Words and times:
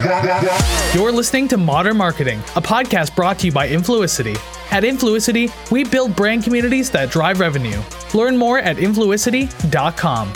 You're 0.00 1.10
listening 1.10 1.48
to 1.48 1.56
Modern 1.56 1.96
Marketing, 1.96 2.38
a 2.54 2.62
podcast 2.62 3.16
brought 3.16 3.40
to 3.40 3.46
you 3.46 3.52
by 3.52 3.68
Influicity. 3.68 4.36
At 4.70 4.84
Influicity, 4.84 5.50
we 5.72 5.82
build 5.82 6.14
brand 6.14 6.44
communities 6.44 6.88
that 6.92 7.10
drive 7.10 7.40
revenue. 7.40 7.82
Learn 8.14 8.36
more 8.36 8.60
at 8.60 8.76
influicity.com. 8.76 10.32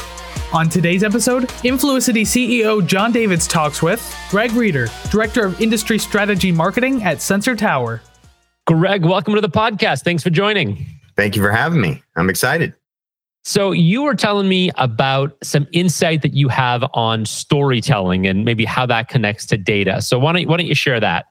On 0.53 0.69
today's 0.69 1.05
episode, 1.05 1.45
Influicity 1.63 2.23
CEO 2.23 2.85
Jon 2.85 3.13
Davids 3.13 3.47
talks 3.47 3.81
with 3.81 4.03
Greg 4.31 4.51
Reeder, 4.53 4.89
Director 5.11 5.47
of 5.47 5.61
Industry 5.61 5.99
Strategy 5.99 6.51
Marketing 6.51 7.05
at 7.05 7.23
Sensor 7.23 7.55
Tower. 7.55 8.03
Greg, 8.67 9.05
welcome 9.05 9.35
to 9.37 9.41
the 9.41 9.49
podcast. 9.49 10.03
Thanks 10.03 10.25
for 10.25 10.31
joining. 10.31 10.87
Thank 11.17 11.37
you 11.37 11.43
for 11.43 11.53
having 11.53 11.81
me. 11.81 12.03
I'm 12.17 12.29
excited. 12.29 12.75
So, 13.45 13.73
you 13.73 14.03
were 14.03 14.15
telling 14.15 14.49
me 14.49 14.71
about 14.77 15.37
some 15.43 15.67
insight 15.73 16.23
that 16.23 16.35
you 16.35 16.49
have 16.49 16.85
on 16.95 17.25
storytelling 17.27 18.27
and 18.27 18.45
maybe 18.45 18.65
how 18.65 18.87
that 18.87 19.09
connects 19.09 19.47
to 19.47 19.57
data. 19.57 20.01
So, 20.01 20.19
why 20.19 20.33
don't, 20.33 20.49
why 20.49 20.57
don't 20.59 20.67
you 20.67 20.75
share 20.75 21.01
that? 21.01 21.27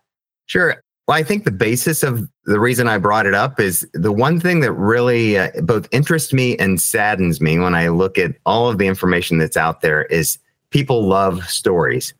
Sure. 0.47 0.83
Well, 1.07 1.17
I 1.17 1.23
think 1.23 1.45
the 1.45 1.51
basis 1.51 2.03
of 2.03 2.27
the 2.45 2.59
reason 2.59 2.87
I 2.87 2.97
brought 2.97 3.25
it 3.25 3.33
up 3.33 3.59
is 3.59 3.87
the 3.93 4.11
one 4.11 4.39
thing 4.39 4.59
that 4.61 4.73
really 4.73 5.37
uh, 5.37 5.49
both 5.63 5.87
interests 5.91 6.31
me 6.31 6.57
and 6.57 6.79
saddens 6.79 7.41
me 7.41 7.59
when 7.59 7.75
I 7.75 7.89
look 7.89 8.17
at 8.17 8.35
all 8.45 8.69
of 8.69 8.77
the 8.77 8.87
information 8.87 9.37
that's 9.37 9.57
out 9.57 9.81
there 9.81 10.03
is 10.05 10.37
people 10.69 11.07
love 11.07 11.47
stories. 11.49 12.13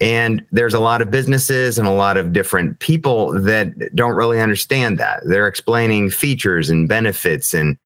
And 0.00 0.44
there's 0.52 0.74
a 0.74 0.80
lot 0.80 1.02
of 1.02 1.10
businesses 1.10 1.78
and 1.78 1.88
a 1.88 1.92
lot 1.92 2.16
of 2.16 2.32
different 2.32 2.78
people 2.78 3.32
that 3.42 3.94
don't 3.94 4.14
really 4.14 4.40
understand 4.40 4.98
that. 4.98 5.20
They're 5.24 5.48
explaining 5.48 6.10
features 6.10 6.70
and 6.70 6.88
benefits 6.88 7.54
and 7.54 7.76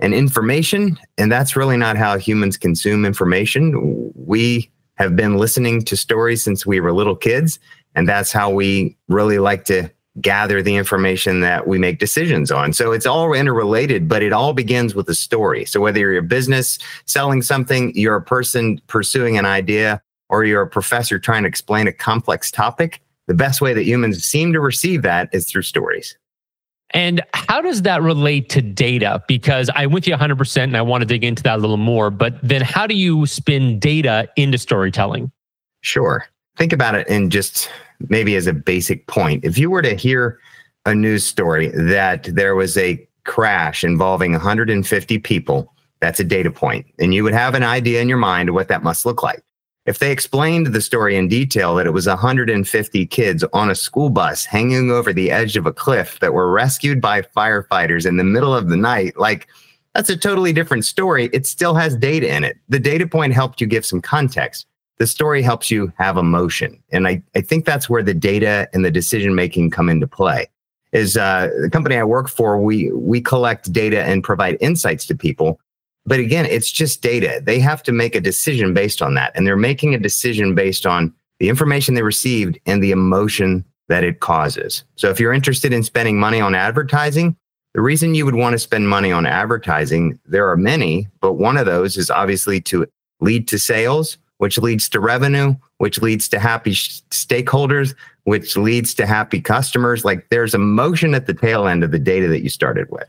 and 0.00 0.14
information. 0.14 0.98
And 1.16 1.30
that's 1.30 1.56
really 1.56 1.76
not 1.76 1.96
how 1.96 2.18
humans 2.18 2.56
consume 2.56 3.04
information. 3.04 4.12
We 4.14 4.70
have 4.94 5.16
been 5.16 5.36
listening 5.36 5.82
to 5.84 5.96
stories 5.96 6.42
since 6.42 6.66
we 6.66 6.80
were 6.80 6.92
little 6.92 7.16
kids. 7.16 7.58
And 7.94 8.08
that's 8.08 8.32
how 8.32 8.50
we 8.50 8.96
really 9.08 9.38
like 9.38 9.64
to 9.66 9.90
gather 10.20 10.62
the 10.62 10.74
information 10.74 11.40
that 11.40 11.68
we 11.68 11.78
make 11.78 11.98
decisions 11.98 12.50
on. 12.50 12.72
So 12.72 12.92
it's 12.92 13.06
all 13.06 13.32
interrelated, 13.32 14.08
but 14.08 14.22
it 14.22 14.32
all 14.32 14.52
begins 14.52 14.94
with 14.94 15.08
a 15.08 15.14
story. 15.14 15.64
So 15.64 15.80
whether 15.80 16.00
you're 16.00 16.18
a 16.18 16.22
business 16.22 16.78
selling 17.06 17.42
something, 17.42 17.92
you're 17.94 18.16
a 18.16 18.22
person 18.22 18.80
pursuing 18.88 19.38
an 19.38 19.46
idea, 19.46 20.02
or 20.28 20.44
you're 20.44 20.62
a 20.62 20.68
professor 20.68 21.18
trying 21.18 21.44
to 21.44 21.48
explain 21.48 21.86
a 21.86 21.92
complex 21.92 22.50
topic, 22.50 23.00
the 23.28 23.34
best 23.34 23.60
way 23.60 23.74
that 23.74 23.84
humans 23.84 24.24
seem 24.24 24.52
to 24.52 24.60
receive 24.60 25.02
that 25.02 25.28
is 25.32 25.46
through 25.46 25.62
stories. 25.62 26.16
And 26.90 27.22
how 27.34 27.60
does 27.60 27.82
that 27.82 28.02
relate 28.02 28.48
to 28.50 28.62
data? 28.62 29.22
Because 29.28 29.68
I'm 29.74 29.92
with 29.92 30.06
you 30.06 30.14
100% 30.14 30.62
and 30.62 30.76
I 30.76 30.82
want 30.82 31.02
to 31.02 31.06
dig 31.06 31.22
into 31.22 31.42
that 31.42 31.58
a 31.58 31.60
little 31.60 31.76
more. 31.76 32.10
But 32.10 32.38
then 32.42 32.62
how 32.62 32.86
do 32.86 32.94
you 32.94 33.26
spin 33.26 33.78
data 33.78 34.28
into 34.36 34.58
storytelling? 34.58 35.30
Sure. 35.82 36.26
Think 36.56 36.72
about 36.72 36.94
it 36.94 37.06
in 37.08 37.30
just 37.30 37.70
maybe 38.08 38.36
as 38.36 38.46
a 38.46 38.52
basic 38.52 39.06
point. 39.06 39.44
If 39.44 39.58
you 39.58 39.70
were 39.70 39.82
to 39.82 39.94
hear 39.94 40.38
a 40.86 40.94
news 40.94 41.24
story 41.24 41.68
that 41.68 42.24
there 42.24 42.54
was 42.54 42.76
a 42.76 43.06
crash 43.24 43.84
involving 43.84 44.32
150 44.32 45.18
people, 45.18 45.72
that's 46.00 46.20
a 46.20 46.24
data 46.24 46.50
point, 46.50 46.86
and 46.98 47.12
you 47.12 47.24
would 47.24 47.34
have 47.34 47.54
an 47.54 47.64
idea 47.64 48.00
in 48.00 48.08
your 48.08 48.18
mind 48.18 48.48
of 48.48 48.54
what 48.54 48.68
that 48.68 48.82
must 48.84 49.04
look 49.04 49.22
like. 49.22 49.42
If 49.88 50.00
they 50.00 50.12
explained 50.12 50.66
the 50.66 50.82
story 50.82 51.16
in 51.16 51.28
detail 51.28 51.74
that 51.76 51.86
it 51.86 51.94
was 51.94 52.06
150 52.06 53.06
kids 53.06 53.42
on 53.54 53.70
a 53.70 53.74
school 53.74 54.10
bus 54.10 54.44
hanging 54.44 54.90
over 54.90 55.14
the 55.14 55.30
edge 55.30 55.56
of 55.56 55.64
a 55.64 55.72
cliff 55.72 56.20
that 56.20 56.34
were 56.34 56.52
rescued 56.52 57.00
by 57.00 57.22
firefighters 57.22 58.04
in 58.04 58.18
the 58.18 58.22
middle 58.22 58.54
of 58.54 58.68
the 58.68 58.76
night, 58.76 59.16
like 59.16 59.48
that's 59.94 60.10
a 60.10 60.16
totally 60.16 60.52
different 60.52 60.84
story. 60.84 61.30
It 61.32 61.46
still 61.46 61.72
has 61.72 61.96
data 61.96 62.28
in 62.28 62.44
it. 62.44 62.58
The 62.68 62.78
data 62.78 63.06
point 63.06 63.32
helped 63.32 63.62
you 63.62 63.66
give 63.66 63.86
some 63.86 64.02
context. 64.02 64.66
The 64.98 65.06
story 65.06 65.40
helps 65.40 65.70
you 65.70 65.90
have 65.96 66.18
emotion. 66.18 66.82
And 66.92 67.08
I, 67.08 67.22
I 67.34 67.40
think 67.40 67.64
that's 67.64 67.88
where 67.88 68.02
the 68.02 68.12
data 68.12 68.68
and 68.74 68.84
the 68.84 68.90
decision 68.90 69.34
making 69.34 69.70
come 69.70 69.88
into 69.88 70.06
play. 70.06 70.48
Is 70.92 71.16
uh, 71.16 71.48
the 71.62 71.70
company 71.70 71.96
I 71.96 72.04
work 72.04 72.28
for, 72.28 72.60
we 72.60 72.92
we 72.92 73.22
collect 73.22 73.72
data 73.72 74.02
and 74.02 74.22
provide 74.22 74.58
insights 74.60 75.06
to 75.06 75.16
people 75.16 75.58
but 76.08 76.18
again, 76.20 76.46
it's 76.46 76.70
just 76.70 77.02
data. 77.02 77.40
They 77.42 77.60
have 77.60 77.82
to 77.84 77.92
make 77.92 78.14
a 78.14 78.20
decision 78.20 78.74
based 78.74 79.02
on 79.02 79.14
that. 79.14 79.32
And 79.34 79.46
they're 79.46 79.56
making 79.56 79.94
a 79.94 79.98
decision 79.98 80.54
based 80.54 80.86
on 80.86 81.14
the 81.38 81.48
information 81.48 81.94
they 81.94 82.02
received 82.02 82.58
and 82.66 82.82
the 82.82 82.90
emotion 82.90 83.64
that 83.88 84.04
it 84.04 84.20
causes. 84.20 84.84
So 84.96 85.10
if 85.10 85.20
you're 85.20 85.32
interested 85.32 85.72
in 85.72 85.82
spending 85.82 86.18
money 86.18 86.40
on 86.40 86.54
advertising, 86.54 87.36
the 87.74 87.80
reason 87.80 88.14
you 88.14 88.24
would 88.24 88.34
want 88.34 88.54
to 88.54 88.58
spend 88.58 88.88
money 88.88 89.12
on 89.12 89.26
advertising, 89.26 90.18
there 90.26 90.48
are 90.48 90.56
many, 90.56 91.08
but 91.20 91.34
one 91.34 91.56
of 91.56 91.66
those 91.66 91.96
is 91.96 92.10
obviously 92.10 92.60
to 92.62 92.86
lead 93.20 93.46
to 93.48 93.58
sales, 93.58 94.18
which 94.38 94.58
leads 94.58 94.88
to 94.88 95.00
revenue, 95.00 95.54
which 95.78 96.00
leads 96.00 96.28
to 96.28 96.38
happy 96.38 96.72
stakeholders, 96.72 97.94
which 98.24 98.56
leads 98.56 98.94
to 98.94 99.06
happy 99.06 99.40
customers. 99.40 100.04
Like 100.04 100.28
there's 100.30 100.54
emotion 100.54 101.14
at 101.14 101.26
the 101.26 101.34
tail 101.34 101.66
end 101.66 101.84
of 101.84 101.90
the 101.90 101.98
data 101.98 102.28
that 102.28 102.42
you 102.42 102.48
started 102.48 102.90
with. 102.90 103.08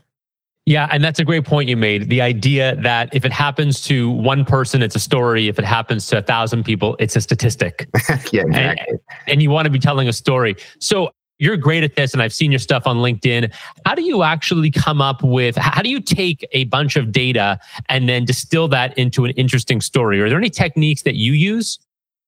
Yeah, 0.66 0.88
and 0.92 1.02
that's 1.02 1.18
a 1.18 1.24
great 1.24 1.44
point 1.44 1.68
you 1.68 1.76
made. 1.76 2.10
The 2.10 2.20
idea 2.20 2.76
that 2.76 3.14
if 3.14 3.24
it 3.24 3.32
happens 3.32 3.80
to 3.82 4.10
one 4.10 4.44
person, 4.44 4.82
it's 4.82 4.94
a 4.94 5.00
story. 5.00 5.48
If 5.48 5.58
it 5.58 5.64
happens 5.64 6.06
to 6.08 6.18
a 6.18 6.22
thousand 6.22 6.64
people, 6.64 6.96
it's 6.98 7.16
a 7.16 7.20
statistic. 7.20 7.88
yeah, 8.30 8.42
exactly. 8.42 8.86
And, 8.88 9.00
and 9.26 9.42
you 9.42 9.50
want 9.50 9.66
to 9.66 9.70
be 9.70 9.78
telling 9.78 10.06
a 10.06 10.12
story. 10.12 10.56
So 10.78 11.10
you're 11.40 11.56
great 11.56 11.82
at 11.82 11.96
this, 11.96 12.12
and 12.12 12.22
I've 12.22 12.34
seen 12.34 12.52
your 12.52 12.58
stuff 12.58 12.86
on 12.86 12.98
LinkedIn. 12.98 13.52
How 13.86 13.94
do 13.94 14.02
you 14.02 14.22
actually 14.22 14.70
come 14.70 15.00
up 15.00 15.22
with, 15.22 15.56
how 15.56 15.82
do 15.82 15.88
you 15.88 15.98
take 15.98 16.46
a 16.52 16.64
bunch 16.64 16.96
of 16.96 17.10
data 17.10 17.58
and 17.88 18.08
then 18.08 18.26
distill 18.26 18.68
that 18.68 18.96
into 18.98 19.24
an 19.24 19.32
interesting 19.32 19.80
story? 19.80 20.20
Are 20.20 20.28
there 20.28 20.38
any 20.38 20.50
techniques 20.50 21.02
that 21.02 21.16
you 21.16 21.32
use? 21.32 21.78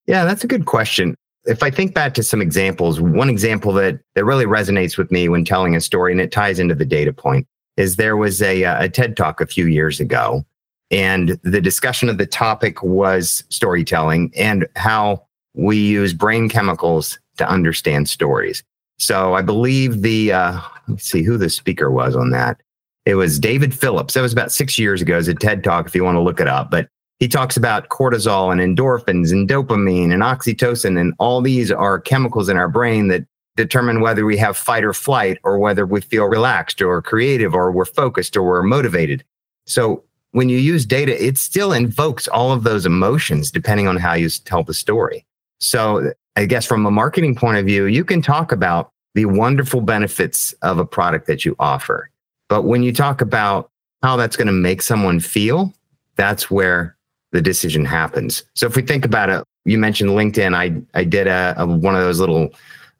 Yeah, 0.06 0.24
that's 0.24 0.42
a 0.42 0.46
good 0.46 0.64
question. 0.64 1.14
If 1.44 1.62
I 1.62 1.70
think 1.70 1.92
back 1.92 2.14
to 2.14 2.22
some 2.22 2.40
examples, 2.40 3.00
one 3.00 3.28
example 3.28 3.72
that, 3.74 4.00
that 4.14 4.24
really 4.24 4.46
resonates 4.46 4.96
with 4.96 5.10
me 5.12 5.28
when 5.28 5.44
telling 5.44 5.76
a 5.76 5.80
story, 5.80 6.12
and 6.12 6.20
it 6.20 6.32
ties 6.32 6.58
into 6.58 6.74
the 6.74 6.86
data 6.86 7.12
point, 7.12 7.46
is 7.76 7.96
there 7.96 8.16
was 8.16 8.42
a, 8.42 8.64
uh, 8.64 8.84
a 8.84 8.88
TED 8.88 9.16
talk 9.16 9.40
a 9.40 9.46
few 9.46 9.66
years 9.66 10.00
ago, 10.00 10.44
and 10.90 11.38
the 11.42 11.60
discussion 11.60 12.08
of 12.08 12.18
the 12.18 12.26
topic 12.26 12.82
was 12.82 13.44
storytelling 13.48 14.32
and 14.36 14.66
how 14.76 15.22
we 15.54 15.76
use 15.76 16.12
brain 16.12 16.48
chemicals 16.48 17.18
to 17.38 17.48
understand 17.48 18.08
stories. 18.08 18.62
So 18.98 19.34
I 19.34 19.42
believe 19.42 20.02
the 20.02 20.32
uh, 20.32 20.60
let's 20.88 21.04
see 21.04 21.22
who 21.22 21.36
the 21.36 21.50
speaker 21.50 21.90
was 21.90 22.14
on 22.14 22.30
that. 22.30 22.60
It 23.04 23.16
was 23.16 23.40
David 23.40 23.74
Phillips. 23.74 24.14
That 24.14 24.22
was 24.22 24.32
about 24.32 24.52
six 24.52 24.78
years 24.78 25.02
ago. 25.02 25.18
It's 25.18 25.28
a 25.28 25.34
TED 25.34 25.64
talk 25.64 25.86
if 25.86 25.94
you 25.94 26.04
want 26.04 26.16
to 26.16 26.20
look 26.20 26.38
it 26.38 26.46
up. 26.46 26.70
But 26.70 26.88
he 27.18 27.26
talks 27.26 27.56
about 27.56 27.88
cortisol 27.88 28.52
and 28.52 28.60
endorphins 28.60 29.32
and 29.32 29.48
dopamine 29.48 30.12
and 30.12 30.22
oxytocin, 30.22 31.00
and 31.00 31.14
all 31.18 31.40
these 31.40 31.72
are 31.72 32.00
chemicals 32.00 32.48
in 32.48 32.56
our 32.56 32.68
brain 32.68 33.08
that 33.08 33.24
determine 33.56 34.00
whether 34.00 34.24
we 34.24 34.36
have 34.38 34.56
fight 34.56 34.84
or 34.84 34.92
flight 34.92 35.38
or 35.44 35.58
whether 35.58 35.84
we 35.84 36.00
feel 36.00 36.24
relaxed 36.24 36.80
or 36.80 37.02
creative 37.02 37.54
or 37.54 37.70
we're 37.70 37.84
focused 37.84 38.36
or 38.36 38.42
we're 38.42 38.62
motivated. 38.62 39.24
So 39.66 40.04
when 40.32 40.48
you 40.48 40.58
use 40.58 40.86
data, 40.86 41.22
it 41.22 41.36
still 41.38 41.72
invokes 41.72 42.26
all 42.28 42.52
of 42.52 42.64
those 42.64 42.86
emotions 42.86 43.50
depending 43.50 43.86
on 43.86 43.96
how 43.96 44.14
you 44.14 44.28
tell 44.30 44.62
the 44.62 44.74
story. 44.74 45.24
So 45.60 46.12
I 46.36 46.46
guess 46.46 46.66
from 46.66 46.86
a 46.86 46.90
marketing 46.90 47.34
point 47.34 47.58
of 47.58 47.66
view, 47.66 47.84
you 47.84 48.04
can 48.04 48.22
talk 48.22 48.52
about 48.52 48.90
the 49.14 49.26
wonderful 49.26 49.82
benefits 49.82 50.54
of 50.62 50.78
a 50.78 50.86
product 50.86 51.26
that 51.26 51.44
you 51.44 51.54
offer. 51.58 52.10
But 52.48 52.62
when 52.62 52.82
you 52.82 52.92
talk 52.92 53.20
about 53.20 53.70
how 54.02 54.16
that's 54.16 54.36
going 54.36 54.46
to 54.46 54.52
make 54.52 54.80
someone 54.82 55.20
feel, 55.20 55.72
that's 56.16 56.50
where 56.50 56.96
the 57.32 57.42
decision 57.42 57.84
happens. 57.84 58.44
So 58.54 58.66
if 58.66 58.76
we 58.76 58.82
think 58.82 59.04
about 59.04 59.30
it, 59.30 59.44
you 59.64 59.78
mentioned 59.78 60.10
LinkedIn. 60.10 60.54
I, 60.54 60.82
I 60.98 61.04
did 61.04 61.26
a, 61.26 61.54
a 61.56 61.66
one 61.66 61.94
of 61.94 62.02
those 62.02 62.18
little 62.18 62.50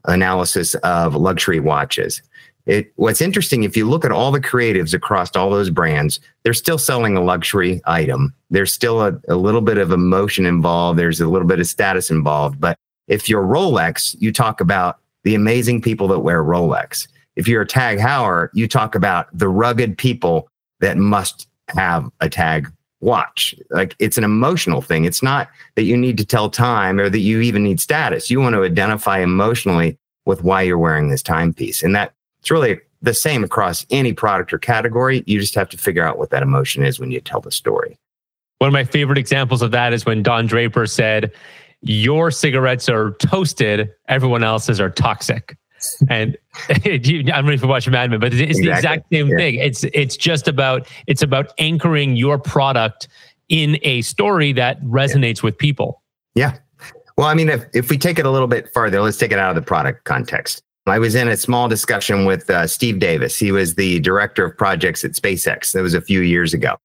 analysis 0.06 0.74
of 0.76 1.14
luxury 1.14 1.60
watches. 1.60 2.22
It, 2.66 2.92
what's 2.96 3.20
interesting, 3.20 3.64
if 3.64 3.76
you 3.76 3.88
look 3.88 4.04
at 4.04 4.12
all 4.12 4.30
the 4.30 4.40
creatives 4.40 4.94
across 4.94 5.34
all 5.34 5.50
those 5.50 5.70
brands, 5.70 6.20
they're 6.42 6.54
still 6.54 6.78
selling 6.78 7.16
a 7.16 7.22
luxury 7.22 7.80
item. 7.86 8.32
There's 8.50 8.72
still 8.72 9.02
a, 9.02 9.18
a 9.28 9.34
little 9.34 9.60
bit 9.60 9.78
of 9.78 9.90
emotion 9.90 10.46
involved. 10.46 10.98
There's 10.98 11.20
a 11.20 11.26
little 11.26 11.48
bit 11.48 11.58
of 11.58 11.66
status 11.66 12.10
involved. 12.10 12.60
But 12.60 12.76
if 13.08 13.28
you're 13.28 13.42
Rolex, 13.42 14.14
you 14.20 14.32
talk 14.32 14.60
about 14.60 15.00
the 15.24 15.34
amazing 15.34 15.82
people 15.82 16.06
that 16.08 16.20
wear 16.20 16.42
Rolex. 16.42 17.08
If 17.34 17.48
you're 17.48 17.62
a 17.62 17.66
Tag 17.66 17.98
Heuer, 17.98 18.48
you 18.54 18.68
talk 18.68 18.94
about 18.94 19.26
the 19.36 19.48
rugged 19.48 19.98
people 19.98 20.48
that 20.80 20.96
must 20.96 21.48
have 21.68 22.10
a 22.20 22.28
Tag 22.28 22.70
watch. 23.02 23.54
Like 23.70 23.94
it's 23.98 24.16
an 24.16 24.24
emotional 24.24 24.80
thing. 24.80 25.04
It's 25.04 25.22
not 25.22 25.50
that 25.74 25.82
you 25.82 25.96
need 25.96 26.16
to 26.18 26.24
tell 26.24 26.48
time 26.48 26.98
or 26.98 27.10
that 27.10 27.18
you 27.18 27.40
even 27.40 27.62
need 27.62 27.80
status. 27.80 28.30
You 28.30 28.40
want 28.40 28.54
to 28.54 28.62
identify 28.62 29.18
emotionally 29.18 29.98
with 30.24 30.42
why 30.42 30.62
you're 30.62 30.78
wearing 30.78 31.08
this 31.08 31.22
timepiece. 31.22 31.82
And 31.82 31.94
that 31.94 32.14
it's 32.40 32.50
really 32.50 32.80
the 33.02 33.12
same 33.12 33.44
across 33.44 33.84
any 33.90 34.12
product 34.12 34.52
or 34.52 34.58
category. 34.58 35.24
You 35.26 35.40
just 35.40 35.54
have 35.56 35.68
to 35.70 35.76
figure 35.76 36.06
out 36.06 36.18
what 36.18 36.30
that 36.30 36.42
emotion 36.42 36.84
is 36.84 36.98
when 36.98 37.10
you 37.10 37.20
tell 37.20 37.40
the 37.40 37.50
story. 37.50 37.98
One 38.58 38.68
of 38.68 38.72
my 38.72 38.84
favorite 38.84 39.18
examples 39.18 39.60
of 39.60 39.72
that 39.72 39.92
is 39.92 40.06
when 40.06 40.22
Don 40.22 40.46
Draper 40.46 40.86
said, 40.86 41.32
Your 41.80 42.30
cigarettes 42.30 42.88
are 42.88 43.10
toasted, 43.18 43.92
everyone 44.06 44.44
else's 44.44 44.80
are 44.80 44.90
toxic 44.90 45.56
and 46.08 46.36
I 46.68 46.98
don't 46.98 47.46
know 47.46 47.52
if 47.52 47.62
you 47.62 47.68
watch 47.68 47.88
Mad 47.88 48.10
Men, 48.10 48.20
but 48.20 48.32
it's 48.32 48.58
exactly. 48.58 48.64
the 48.64 48.72
exact 48.72 49.06
same 49.12 49.28
yeah. 49.28 49.36
thing. 49.36 49.54
It's 49.56 49.84
it's 49.92 50.16
just 50.16 50.48
about 50.48 50.88
it's 51.06 51.22
about 51.22 51.52
anchoring 51.58 52.16
your 52.16 52.38
product 52.38 53.08
in 53.48 53.78
a 53.82 54.02
story 54.02 54.52
that 54.54 54.82
resonates 54.82 55.38
yeah. 55.38 55.44
with 55.44 55.58
people. 55.58 56.02
Yeah. 56.34 56.58
Well, 57.16 57.26
I 57.26 57.34
mean, 57.34 57.50
if, 57.50 57.64
if 57.74 57.90
we 57.90 57.98
take 57.98 58.18
it 58.18 58.24
a 58.24 58.30
little 58.30 58.48
bit 58.48 58.72
farther, 58.72 59.00
let's 59.02 59.18
take 59.18 59.32
it 59.32 59.38
out 59.38 59.50
of 59.50 59.56
the 59.56 59.66
product 59.66 60.04
context. 60.04 60.62
I 60.86 60.98
was 60.98 61.14
in 61.14 61.28
a 61.28 61.36
small 61.36 61.68
discussion 61.68 62.24
with 62.24 62.50
uh, 62.50 62.66
Steve 62.66 62.98
Davis. 62.98 63.38
He 63.38 63.52
was 63.52 63.76
the 63.76 64.00
director 64.00 64.44
of 64.44 64.56
projects 64.56 65.04
at 65.04 65.12
SpaceX. 65.12 65.72
That 65.72 65.82
was 65.82 65.94
a 65.94 66.00
few 66.00 66.20
years 66.20 66.54
ago. 66.54 66.76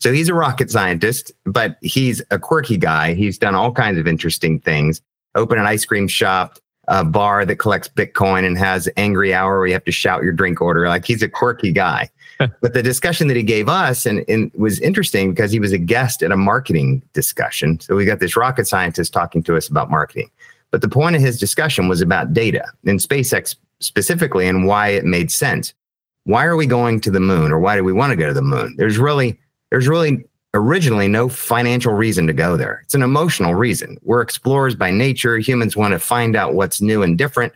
So 0.00 0.12
he's 0.12 0.28
a 0.28 0.34
rocket 0.34 0.70
scientist, 0.70 1.30
but 1.44 1.76
he's 1.80 2.20
a 2.30 2.38
quirky 2.38 2.76
guy. 2.76 3.14
He's 3.14 3.38
done 3.38 3.54
all 3.54 3.72
kinds 3.72 3.98
of 3.98 4.08
interesting 4.08 4.58
things. 4.58 5.00
Open 5.34 5.58
an 5.58 5.66
ice 5.66 5.84
cream 5.84 6.08
shop, 6.08 6.58
a 6.88 7.04
bar 7.04 7.44
that 7.44 7.56
collects 7.56 7.88
Bitcoin 7.88 8.44
and 8.44 8.58
has 8.58 8.88
angry 8.96 9.32
hour 9.32 9.58
where 9.58 9.66
you 9.66 9.72
have 9.72 9.84
to 9.84 9.92
shout 9.92 10.22
your 10.22 10.32
drink 10.32 10.60
order. 10.60 10.88
Like 10.88 11.04
he's 11.04 11.22
a 11.22 11.28
quirky 11.28 11.72
guy. 11.72 12.10
but 12.38 12.74
the 12.74 12.82
discussion 12.82 13.28
that 13.28 13.36
he 13.36 13.42
gave 13.42 13.68
us 13.68 14.06
and, 14.06 14.24
and 14.28 14.50
was 14.54 14.80
interesting 14.80 15.30
because 15.30 15.52
he 15.52 15.60
was 15.60 15.72
a 15.72 15.78
guest 15.78 16.22
at 16.22 16.32
a 16.32 16.36
marketing 16.36 17.02
discussion. 17.12 17.78
So 17.80 17.94
we 17.94 18.04
got 18.04 18.20
this 18.20 18.36
rocket 18.36 18.66
scientist 18.66 19.12
talking 19.12 19.42
to 19.44 19.56
us 19.56 19.68
about 19.68 19.90
marketing. 19.90 20.30
But 20.70 20.80
the 20.80 20.88
point 20.88 21.14
of 21.14 21.22
his 21.22 21.38
discussion 21.38 21.88
was 21.88 22.00
about 22.00 22.32
data 22.32 22.64
and 22.84 22.98
SpaceX 22.98 23.54
specifically 23.80 24.48
and 24.48 24.66
why 24.66 24.88
it 24.88 25.04
made 25.04 25.30
sense. 25.30 25.72
Why 26.24 26.44
are 26.44 26.56
we 26.56 26.66
going 26.66 27.00
to 27.02 27.10
the 27.10 27.20
moon 27.20 27.52
or 27.52 27.60
why 27.60 27.76
do 27.76 27.84
we 27.84 27.92
want 27.92 28.10
to 28.10 28.16
go 28.16 28.26
to 28.26 28.34
the 28.34 28.42
moon? 28.42 28.74
There's 28.76 28.98
really 28.98 29.38
there's 29.70 29.86
really 29.86 30.24
originally 30.54 31.08
no 31.08 31.28
financial 31.28 31.92
reason 31.92 32.26
to 32.28 32.32
go 32.32 32.56
there. 32.56 32.80
It's 32.84 32.94
an 32.94 33.02
emotional 33.02 33.54
reason. 33.54 33.98
We're 34.02 34.22
explorers 34.22 34.74
by 34.74 34.90
nature. 34.90 35.36
Humans 35.36 35.76
want 35.76 35.92
to 35.92 35.98
find 35.98 36.36
out 36.36 36.54
what's 36.54 36.80
new 36.80 37.02
and 37.02 37.18
different. 37.18 37.52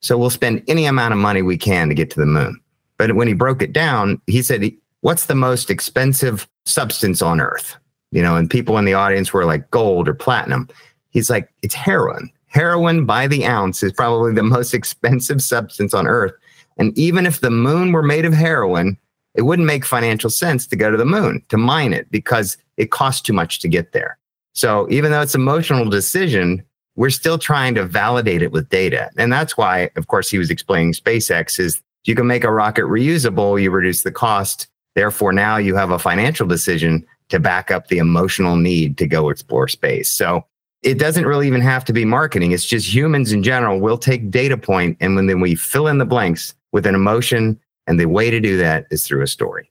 So 0.00 0.18
we'll 0.18 0.30
spend 0.30 0.62
any 0.68 0.84
amount 0.84 1.14
of 1.14 1.18
money 1.18 1.42
we 1.42 1.56
can 1.56 1.88
to 1.88 1.94
get 1.94 2.10
to 2.10 2.20
the 2.20 2.26
moon. 2.26 2.60
But 2.98 3.16
when 3.16 3.26
he 3.26 3.34
broke 3.34 3.62
it 3.62 3.72
down, 3.72 4.20
he 4.26 4.42
said, 4.42 4.70
What's 5.00 5.26
the 5.26 5.34
most 5.34 5.68
expensive 5.70 6.46
substance 6.64 7.22
on 7.22 7.40
earth? 7.40 7.76
You 8.12 8.22
know, 8.22 8.36
and 8.36 8.48
people 8.48 8.78
in 8.78 8.84
the 8.84 8.94
audience 8.94 9.32
were 9.32 9.44
like 9.44 9.68
gold 9.70 10.08
or 10.08 10.14
platinum. 10.14 10.68
He's 11.10 11.30
like, 11.30 11.52
It's 11.62 11.74
heroin. 11.74 12.30
Heroin 12.46 13.06
by 13.06 13.26
the 13.26 13.46
ounce 13.46 13.82
is 13.82 13.92
probably 13.92 14.34
the 14.34 14.42
most 14.42 14.74
expensive 14.74 15.42
substance 15.42 15.94
on 15.94 16.06
earth. 16.06 16.34
And 16.76 16.96
even 16.98 17.26
if 17.26 17.40
the 17.40 17.50
moon 17.50 17.92
were 17.92 18.02
made 18.02 18.24
of 18.24 18.34
heroin, 18.34 18.98
it 19.34 19.42
wouldn't 19.42 19.66
make 19.66 19.84
financial 19.84 20.30
sense 20.30 20.66
to 20.66 20.76
go 20.76 20.90
to 20.90 20.96
the 20.96 21.04
moon 21.04 21.42
to 21.48 21.56
mine 21.56 21.92
it 21.92 22.10
because 22.10 22.56
it 22.76 22.90
costs 22.90 23.22
too 23.22 23.32
much 23.32 23.60
to 23.60 23.68
get 23.68 23.92
there. 23.92 24.18
So 24.54 24.86
even 24.90 25.10
though 25.10 25.22
it's 25.22 25.34
an 25.34 25.40
emotional 25.40 25.88
decision, 25.88 26.62
we're 26.96 27.10
still 27.10 27.38
trying 27.38 27.74
to 27.76 27.84
validate 27.84 28.42
it 28.42 28.52
with 28.52 28.68
data. 28.68 29.10
And 29.16 29.32
that's 29.32 29.56
why, 29.56 29.90
of 29.96 30.08
course, 30.08 30.30
he 30.30 30.38
was 30.38 30.50
explaining 30.50 30.92
SpaceX 30.92 31.58
is 31.58 31.80
you 32.04 32.14
can 32.14 32.26
make 32.26 32.44
a 32.44 32.52
rocket 32.52 32.84
reusable, 32.84 33.60
you 33.60 33.70
reduce 33.70 34.02
the 34.02 34.12
cost. 34.12 34.66
Therefore, 34.94 35.32
now 35.32 35.56
you 35.56 35.74
have 35.74 35.90
a 35.90 35.98
financial 35.98 36.46
decision 36.46 37.06
to 37.30 37.40
back 37.40 37.70
up 37.70 37.88
the 37.88 37.98
emotional 37.98 38.56
need 38.56 38.98
to 38.98 39.06
go 39.06 39.30
explore 39.30 39.68
space. 39.68 40.10
So 40.10 40.44
it 40.82 40.98
doesn't 40.98 41.26
really 41.26 41.46
even 41.46 41.60
have 41.60 41.84
to 41.86 41.92
be 41.92 42.04
marketing. 42.04 42.52
It's 42.52 42.66
just 42.66 42.92
humans 42.92 43.32
in 43.32 43.42
general 43.42 43.80
will 43.80 43.96
take 43.96 44.30
data 44.30 44.58
point 44.58 44.98
and 45.00 45.16
when 45.16 45.26
then 45.26 45.40
we 45.40 45.54
fill 45.54 45.86
in 45.86 45.98
the 45.98 46.04
blanks 46.04 46.54
with 46.72 46.86
an 46.86 46.94
emotion 46.94 47.58
and 47.86 47.98
the 47.98 48.06
way 48.06 48.30
to 48.30 48.40
do 48.40 48.56
that 48.58 48.86
is 48.90 49.06
through 49.06 49.22
a 49.22 49.26
story. 49.26 49.70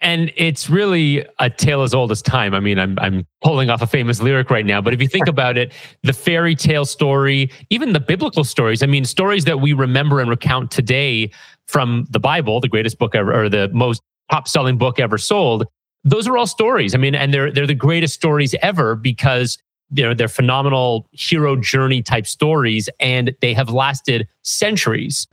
And 0.00 0.32
it's 0.36 0.70
really 0.70 1.26
a 1.40 1.50
tale 1.50 1.82
as 1.82 1.92
old 1.92 2.12
as 2.12 2.22
time. 2.22 2.54
I 2.54 2.60
mean, 2.60 2.78
I'm 2.78 2.96
I'm 3.00 3.26
pulling 3.42 3.68
off 3.68 3.82
a 3.82 3.86
famous 3.86 4.22
lyric 4.22 4.48
right 4.48 4.64
now, 4.64 4.80
but 4.80 4.94
if 4.94 5.02
you 5.02 5.08
think 5.08 5.26
about 5.36 5.56
it, 5.58 5.72
the 6.04 6.12
fairy 6.12 6.54
tale 6.54 6.84
story, 6.84 7.50
even 7.70 7.92
the 7.92 8.00
biblical 8.00 8.44
stories, 8.44 8.82
I 8.82 8.86
mean, 8.86 9.04
stories 9.04 9.44
that 9.46 9.60
we 9.60 9.72
remember 9.72 10.20
and 10.20 10.30
recount 10.30 10.70
today 10.70 11.30
from 11.66 12.06
the 12.10 12.20
Bible, 12.20 12.60
the 12.60 12.68
greatest 12.68 12.98
book 12.98 13.14
ever, 13.14 13.34
or 13.34 13.48
the 13.48 13.68
most 13.70 14.00
top 14.30 14.46
selling 14.46 14.78
book 14.78 15.00
ever 15.00 15.18
sold, 15.18 15.66
those 16.04 16.28
are 16.28 16.36
all 16.36 16.46
stories. 16.46 16.94
I 16.94 16.98
mean, 16.98 17.16
and 17.16 17.34
they're 17.34 17.50
they're 17.50 17.66
the 17.66 17.74
greatest 17.74 18.14
stories 18.14 18.54
ever 18.62 18.94
because 18.94 19.58
you 19.90 20.02
know 20.02 20.14
they're 20.14 20.28
phenomenal 20.28 21.06
hero 21.12 21.56
journey 21.56 22.02
type 22.02 22.26
stories 22.26 22.88
and 23.00 23.34
they 23.40 23.54
have 23.54 23.70
lasted 23.70 24.28
centuries. 24.42 25.26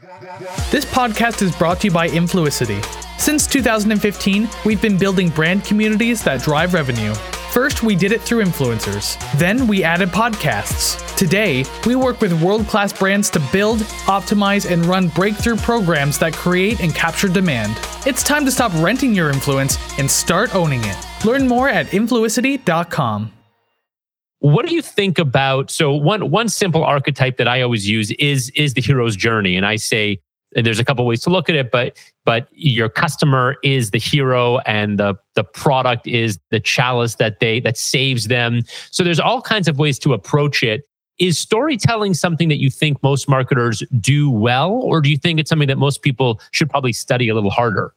This 0.71 0.85
podcast 0.85 1.41
is 1.41 1.55
brought 1.55 1.81
to 1.81 1.87
you 1.87 1.93
by 1.93 2.09
influicity 2.09 2.83
since 3.19 3.47
2015 3.47 4.47
we've 4.65 4.81
been 4.81 4.97
building 4.97 5.29
brand 5.29 5.63
communities 5.63 6.23
that 6.23 6.41
drive 6.41 6.73
revenue. 6.73 7.13
First 7.51 7.83
we 7.83 7.95
did 7.95 8.11
it 8.11 8.21
through 8.21 8.43
influencers. 8.43 9.17
Then 9.39 9.65
we 9.67 9.83
added 9.83 10.09
podcasts. 10.09 11.15
Today 11.15 11.63
we 11.85 11.95
work 11.95 12.19
with 12.19 12.41
world-class 12.41 12.91
brands 12.93 13.29
to 13.31 13.41
build 13.51 13.79
optimize 14.07 14.69
and 14.69 14.85
run 14.85 15.07
breakthrough 15.09 15.55
programs 15.55 16.19
that 16.19 16.33
create 16.33 16.81
and 16.81 16.93
capture 16.93 17.29
demand. 17.29 17.77
It's 18.05 18.23
time 18.23 18.45
to 18.45 18.51
stop 18.51 18.73
renting 18.75 19.13
your 19.13 19.29
influence 19.29 19.77
and 19.97 20.11
start 20.11 20.53
owning 20.53 20.81
it. 20.83 20.97
Learn 21.23 21.47
more 21.47 21.69
at 21.69 21.87
influicity.com 21.87 23.31
what 24.51 24.67
do 24.67 24.75
you 24.75 24.81
think 24.81 25.17
about 25.17 25.71
so 25.71 25.91
one 25.91 26.29
one 26.29 26.47
simple 26.49 26.83
archetype 26.83 27.37
that 27.37 27.47
I 27.47 27.61
always 27.61 27.89
use 27.89 28.11
is 28.11 28.51
is 28.51 28.75
the 28.75 28.81
hero's 28.81 29.15
journey. 29.15 29.55
And 29.55 29.65
I 29.65 29.75
say 29.75 30.19
there's 30.51 30.79
a 30.79 30.85
couple 30.85 31.05
ways 31.05 31.21
to 31.21 31.31
look 31.31 31.49
at 31.49 31.55
it 31.55 31.71
but 31.71 31.97
but 32.25 32.47
your 32.51 32.87
customer 32.87 33.57
is 33.63 33.89
the 33.89 33.97
hero 33.97 34.59
and 34.59 34.99
the 34.99 35.15
the 35.33 35.43
product 35.43 36.05
is 36.05 36.37
the 36.51 36.59
chalice 36.59 37.15
that 37.15 37.39
they 37.39 37.59
that 37.61 37.75
saves 37.75 38.27
them. 38.27 38.61
So 38.91 39.03
there's 39.03 39.19
all 39.19 39.41
kinds 39.41 39.67
of 39.67 39.79
ways 39.79 39.97
to 39.99 40.13
approach 40.13 40.61
it. 40.61 40.83
Is 41.17 41.39
storytelling 41.39 42.13
something 42.13 42.49
that 42.49 42.59
you 42.59 42.69
think 42.69 43.01
most 43.01 43.27
marketers 43.29 43.81
do 43.99 44.29
well 44.29 44.73
or 44.73 45.01
do 45.01 45.09
you 45.09 45.17
think 45.17 45.39
it's 45.39 45.49
something 45.49 45.69
that 45.69 45.77
most 45.77 46.01
people 46.03 46.39
should 46.51 46.69
probably 46.69 46.93
study 46.93 47.29
a 47.29 47.33
little 47.33 47.49
harder 47.49 47.93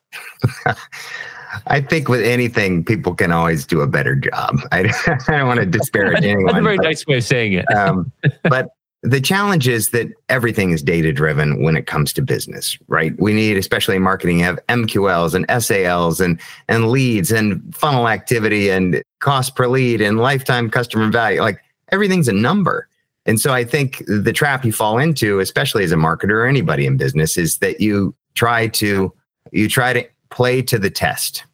I 1.66 1.80
think 1.80 2.08
with 2.08 2.22
anything, 2.22 2.84
people 2.84 3.14
can 3.14 3.32
always 3.32 3.66
do 3.66 3.80
a 3.80 3.86
better 3.86 4.14
job. 4.14 4.58
I, 4.72 4.80
I 5.28 5.38
don't 5.38 5.48
want 5.48 5.60
to 5.60 5.66
disparage 5.66 6.24
anyone. 6.24 6.46
That's 6.46 6.58
a 6.58 6.62
very 6.62 6.76
but, 6.76 6.84
nice 6.84 7.06
way 7.06 7.18
of 7.18 7.24
saying 7.24 7.54
it. 7.54 7.64
um, 7.74 8.12
but 8.44 8.70
the 9.02 9.20
challenge 9.20 9.68
is 9.68 9.90
that 9.90 10.08
everything 10.28 10.72
is 10.72 10.82
data 10.82 11.12
driven 11.12 11.62
when 11.62 11.76
it 11.76 11.86
comes 11.86 12.12
to 12.14 12.22
business, 12.22 12.76
right? 12.88 13.12
We 13.20 13.32
need, 13.32 13.56
especially 13.56 13.96
in 13.96 14.02
marketing, 14.02 14.40
have 14.40 14.58
MQLs 14.68 15.34
and 15.34 15.62
SALs 15.62 16.20
and 16.20 16.40
and 16.68 16.88
leads 16.90 17.30
and 17.30 17.74
funnel 17.74 18.08
activity 18.08 18.70
and 18.70 19.02
cost 19.20 19.54
per 19.54 19.68
lead 19.68 20.00
and 20.00 20.18
lifetime 20.18 20.68
customer 20.68 21.10
value. 21.10 21.40
Like 21.40 21.60
everything's 21.92 22.28
a 22.28 22.32
number. 22.32 22.88
And 23.24 23.40
so 23.40 23.52
I 23.52 23.62
think 23.62 24.02
the 24.06 24.32
trap 24.32 24.64
you 24.64 24.72
fall 24.72 24.98
into, 24.98 25.38
especially 25.38 25.84
as 25.84 25.92
a 25.92 25.96
marketer 25.96 26.30
or 26.30 26.46
anybody 26.46 26.86
in 26.86 26.96
business, 26.96 27.36
is 27.36 27.58
that 27.58 27.80
you 27.80 28.14
try 28.34 28.68
to 28.68 29.12
you 29.52 29.68
try 29.68 29.92
to 29.92 30.04
play 30.30 30.62
to 30.62 30.78
the 30.78 30.90
test, 30.90 31.44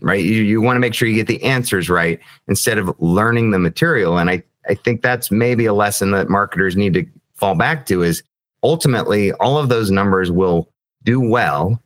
right? 0.00 0.22
You, 0.22 0.42
you 0.42 0.60
want 0.60 0.76
to 0.76 0.80
make 0.80 0.94
sure 0.94 1.08
you 1.08 1.14
get 1.14 1.26
the 1.26 1.42
answers 1.42 1.88
right 1.88 2.20
instead 2.48 2.78
of 2.78 2.94
learning 2.98 3.50
the 3.50 3.58
material. 3.58 4.18
And 4.18 4.30
I, 4.30 4.42
I 4.68 4.74
think 4.74 5.02
that's 5.02 5.30
maybe 5.30 5.66
a 5.66 5.74
lesson 5.74 6.10
that 6.12 6.28
marketers 6.28 6.76
need 6.76 6.94
to 6.94 7.06
fall 7.34 7.54
back 7.54 7.86
to 7.86 8.02
is 8.02 8.22
ultimately 8.62 9.32
all 9.32 9.58
of 9.58 9.68
those 9.68 9.90
numbers 9.90 10.30
will 10.30 10.68
do 11.02 11.20
well 11.20 11.82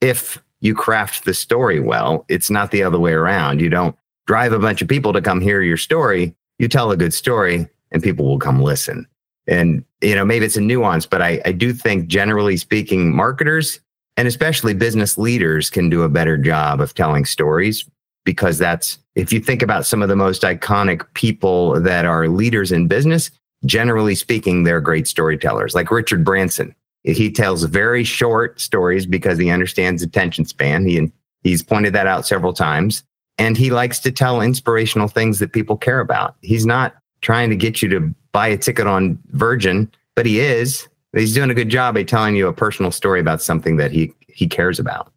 if 0.00 0.42
you 0.60 0.74
craft 0.74 1.24
the 1.24 1.34
story 1.34 1.80
well. 1.80 2.24
It's 2.28 2.50
not 2.50 2.70
the 2.70 2.82
other 2.82 2.98
way 2.98 3.12
around. 3.12 3.60
You 3.60 3.68
don't 3.68 3.96
drive 4.26 4.52
a 4.52 4.58
bunch 4.58 4.82
of 4.82 4.88
people 4.88 5.12
to 5.12 5.22
come 5.22 5.40
hear 5.40 5.62
your 5.62 5.76
story. 5.76 6.34
You 6.58 6.68
tell 6.68 6.90
a 6.90 6.96
good 6.96 7.14
story 7.14 7.68
and 7.90 8.02
people 8.02 8.26
will 8.26 8.38
come 8.38 8.62
listen. 8.62 9.06
And, 9.48 9.84
you 10.00 10.14
know, 10.14 10.24
maybe 10.24 10.44
it's 10.44 10.56
a 10.56 10.60
nuance, 10.60 11.06
but 11.06 11.22
I, 11.22 11.40
I 11.44 11.52
do 11.52 11.72
think 11.72 12.06
generally 12.06 12.56
speaking, 12.56 13.14
marketers 13.14 13.80
and 14.16 14.28
especially 14.28 14.74
business 14.74 15.16
leaders 15.16 15.70
can 15.70 15.88
do 15.88 16.02
a 16.02 16.08
better 16.08 16.36
job 16.36 16.80
of 16.80 16.94
telling 16.94 17.24
stories 17.24 17.88
because 18.24 18.58
that's 18.58 18.98
if 19.14 19.32
you 19.32 19.40
think 19.40 19.62
about 19.62 19.86
some 19.86 20.02
of 20.02 20.08
the 20.08 20.16
most 20.16 20.42
iconic 20.42 21.02
people 21.14 21.80
that 21.80 22.04
are 22.04 22.28
leaders 22.28 22.72
in 22.72 22.86
business 22.86 23.30
generally 23.66 24.14
speaking 24.14 24.64
they're 24.64 24.80
great 24.80 25.06
storytellers 25.06 25.74
like 25.74 25.90
richard 25.90 26.24
branson. 26.24 26.74
He 27.02 27.30
tells 27.30 27.64
very 27.64 28.04
short 28.04 28.60
stories 28.60 29.06
because 29.06 29.38
he 29.38 29.48
understands 29.48 30.02
attention 30.02 30.44
span. 30.44 30.84
He 30.84 31.10
he's 31.42 31.62
pointed 31.62 31.94
that 31.94 32.06
out 32.06 32.26
several 32.26 32.52
times. 32.52 33.04
And 33.38 33.56
he 33.56 33.70
likes 33.70 34.00
to 34.00 34.12
tell 34.12 34.42
inspirational 34.42 35.08
things 35.08 35.38
that 35.38 35.54
people 35.54 35.78
care 35.78 36.00
about. 36.00 36.36
He's 36.42 36.66
not 36.66 36.94
trying 37.22 37.48
to 37.48 37.56
get 37.56 37.80
you 37.80 37.88
to 37.88 38.14
buy 38.32 38.48
a 38.48 38.58
ticket 38.58 38.86
on 38.86 39.18
virgin 39.30 39.90
but 40.20 40.26
he 40.26 40.38
is 40.38 40.86
he's 41.12 41.34
doing 41.34 41.50
a 41.50 41.54
good 41.54 41.68
job 41.68 41.96
at 41.96 42.08
telling 42.08 42.36
you 42.36 42.48
a 42.48 42.52
personal 42.52 42.90
story 42.90 43.20
about 43.20 43.42
something 43.42 43.76
that 43.76 43.92
he 43.92 44.12
he 44.28 44.46
cares 44.46 44.78
about. 44.78 45.12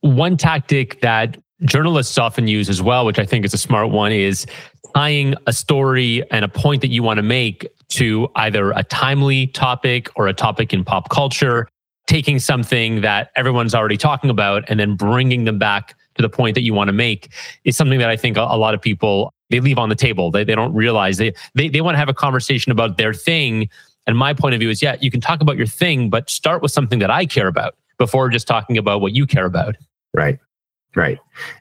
One 0.00 0.36
tactic 0.36 1.00
that 1.00 1.36
journalists 1.64 2.16
often 2.18 2.46
use 2.46 2.68
as 2.68 2.82
well, 2.82 3.06
which 3.06 3.18
I 3.18 3.24
think 3.24 3.44
is 3.44 3.54
a 3.54 3.58
smart 3.58 3.90
one, 3.90 4.12
is 4.12 4.46
tying 4.94 5.34
a 5.46 5.52
story 5.52 6.22
and 6.30 6.44
a 6.44 6.48
point 6.48 6.80
that 6.82 6.88
you 6.88 7.02
want 7.02 7.18
to 7.18 7.22
make 7.22 7.66
to 7.88 8.28
either 8.36 8.70
a 8.72 8.82
timely 8.84 9.48
topic 9.48 10.08
or 10.16 10.28
a 10.28 10.34
topic 10.34 10.72
in 10.72 10.84
pop 10.84 11.08
culture, 11.08 11.68
taking 12.06 12.38
something 12.38 13.00
that 13.00 13.30
everyone's 13.36 13.74
already 13.74 13.96
talking 13.96 14.30
about 14.30 14.64
and 14.68 14.78
then 14.78 14.96
bringing 14.96 15.44
them 15.44 15.58
back 15.58 15.94
to 16.14 16.22
the 16.22 16.28
point 16.28 16.54
that 16.54 16.62
you 16.62 16.72
want 16.72 16.88
to 16.88 16.92
make 16.92 17.30
is 17.64 17.76
something 17.76 17.98
that 17.98 18.08
I 18.08 18.16
think 18.16 18.36
a, 18.36 18.42
lot 18.42 18.74
of 18.74 18.80
people 18.80 19.32
they 19.50 19.60
leave 19.60 19.78
on 19.78 19.88
the 19.88 19.94
table. 19.94 20.30
They, 20.30 20.44
they 20.44 20.54
don't 20.54 20.74
realize 20.74 21.18
they, 21.18 21.32
they, 21.54 21.68
they 21.68 21.80
want 21.80 21.94
to 21.94 21.98
have 21.98 22.08
a 22.08 22.14
conversation 22.14 22.72
about 22.72 22.96
their 22.96 23.12
thing 23.14 23.68
and 24.06 24.16
my 24.16 24.32
point 24.32 24.54
of 24.54 24.60
view 24.60 24.70
is, 24.70 24.82
yeah, 24.82 24.96
you 25.00 25.10
can 25.10 25.20
talk 25.20 25.40
about 25.40 25.56
your 25.56 25.66
thing, 25.66 26.10
but 26.10 26.30
start 26.30 26.62
with 26.62 26.70
something 26.70 26.98
that 27.00 27.10
I 27.10 27.26
care 27.26 27.48
about 27.48 27.74
before 27.98 28.28
just 28.28 28.46
talking 28.46 28.78
about 28.78 29.00
what 29.00 29.12
you 29.12 29.26
care 29.26 29.46
about. 29.46 29.76
Right. 30.14 30.38
Right. 30.94 31.18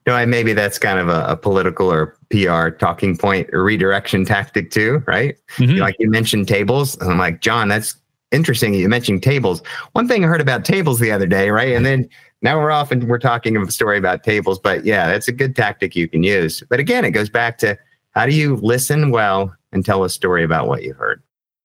No, 0.07 0.13
I, 0.13 0.25
maybe 0.25 0.53
that's 0.53 0.79
kind 0.79 0.97
of 0.97 1.09
a, 1.09 1.25
a, 1.27 1.35
political 1.35 1.91
or 1.91 2.17
PR 2.29 2.69
talking 2.69 3.17
point 3.17 3.49
or 3.51 3.63
redirection 3.65 4.23
tactic 4.23 4.71
too, 4.71 5.03
right? 5.07 5.35
Mm-hmm. 5.57 5.79
Like 5.79 5.97
you 5.99 6.09
mentioned 6.09 6.47
tables. 6.47 6.95
And 7.01 7.11
I'm 7.11 7.17
like, 7.17 7.41
Jon, 7.41 7.67
that's 7.67 7.97
interesting. 8.31 8.73
You 8.73 8.87
mentioned 8.87 9.23
tables. 9.23 9.61
One 9.91 10.07
thing 10.07 10.23
I 10.23 10.27
heard 10.27 10.39
about 10.39 10.63
tables 10.63 10.99
the 10.99 11.11
other 11.11 11.27
day, 11.27 11.49
right? 11.49 11.75
And 11.75 11.85
then 11.85 12.07
now 12.41 12.57
we're 12.57 12.71
off 12.71 12.91
and 12.91 13.09
we're 13.09 13.19
talking 13.19 13.57
a 13.57 13.71
story 13.71 13.97
about 13.97 14.23
tables. 14.23 14.57
But 14.57 14.85
yeah, 14.85 15.07
that's 15.07 15.27
a 15.27 15.33
good 15.33 15.53
tactic 15.53 15.97
you 15.97 16.07
can 16.07 16.23
use. 16.23 16.63
But 16.69 16.79
again, 16.79 17.03
it 17.03 17.11
goes 17.11 17.29
back 17.29 17.57
to 17.57 17.77
how 18.11 18.25
do 18.25 18.33
you 18.33 18.55
listen 18.57 19.11
well 19.11 19.53
and 19.73 19.83
tell 19.83 20.05
a 20.05 20.09
story 20.09 20.45
about 20.45 20.69
what 20.69 20.83
you 20.83 20.93
heard? 20.93 21.21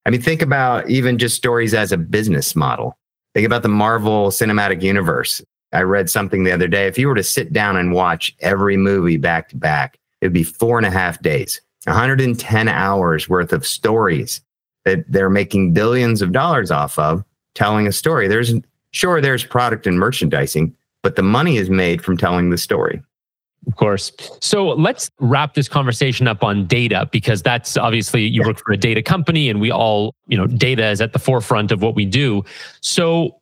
I 0.07 0.11
mean, 0.11 0.23
think 0.23 0.43
about 0.43 0.89
even 0.89 1.19
just 1.19 1.37
stories 1.37 1.75
as 1.75 1.93
a 1.93 1.99
business 1.99 2.57
model. 2.57 2.97
Think 3.35 3.47
about 3.47 3.63
the 3.63 3.69
Marvel 3.69 4.31
Cinematic 4.31 4.83
Universe. 4.83 5.43
I 5.73 5.83
read 5.83 6.11
something 6.11 6.45
the 6.45 6.53
other 6.53 6.69
day. 6.69 6.87
If 6.87 6.99
you 6.99 7.07
were 7.07 7.15
to 7.15 7.23
sit 7.23 7.53
down 7.53 7.77
and 7.77 7.93
watch 7.93 8.35
every 8.41 8.77
movie 8.77 9.19
back 9.19 9.49
to 9.51 9.57
back, 9.57 9.99
it'd 10.21 10.33
be 10.33 10.43
four 10.43 10.79
and 10.79 10.87
a 10.87 10.91
half 10.91 11.23
days, 11.23 11.61
110 11.85 12.69
hours 12.69 13.29
worth 13.29 13.53
of 13.53 13.67
stories 13.67 14.41
that 14.85 15.05
they're 15.09 15.31
making 15.31 15.73
billions 15.73 16.23
of 16.23 16.33
dollars 16.33 16.71
off 16.71 16.99
of 16.99 17.25
telling 17.55 17.87
a 17.87 17.93
story. 17.93 18.27
There's 18.27 18.53
sure 18.93 19.21
there's 19.21 19.45
product 19.45 19.87
and 19.87 19.99
merchandising, 19.99 20.75
but 21.03 21.17
the 21.17 21.23
money 21.23 21.57
is 21.57 21.71
made 21.71 22.03
from 22.03 22.17
telling 22.17 22.51
the 22.51 22.59
story. 22.59 23.01
Of 23.67 23.77
course. 23.77 24.13
So 24.41 24.69
let's 24.69 25.11
wrap 25.21 25.55
this 25.55 25.69
conversation 25.69 26.27
up 26.27 26.43
on 26.43 26.67
data 26.67 27.09
because 27.13 27.43
that's 27.43 27.77
obviously 27.77 28.27
you 28.27 28.43
work 28.43 28.59
for 28.59 28.73
a 28.73 28.77
data 28.77 29.03
company 29.03 29.51
and 29.51 29.61
we 29.61 29.71
all, 29.71 30.15
you 30.27 30.37
know, 30.37 30.47
data 30.47 30.89
is 30.89 31.01
at 31.01 31.13
the 31.13 31.19
forefront 31.19 31.71
of 31.71 31.83
what 31.83 31.95
we 31.95 32.07
do. 32.07 32.43
So 32.81 33.39